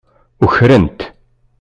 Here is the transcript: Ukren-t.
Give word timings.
Ukren-t. 0.45 0.99